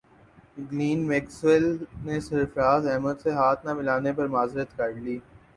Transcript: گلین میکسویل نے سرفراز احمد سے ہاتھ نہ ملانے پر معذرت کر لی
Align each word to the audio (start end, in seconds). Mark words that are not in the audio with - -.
گلین 0.61 0.99
میکسویل 1.07 1.65
نے 2.05 2.19
سرفراز 2.19 2.87
احمد 2.87 3.21
سے 3.23 3.31
ہاتھ 3.31 3.65
نہ 3.65 3.73
ملانے 3.73 4.11
پر 4.13 4.27
معذرت 4.27 4.75
کر 4.77 4.93
لی 4.95 5.17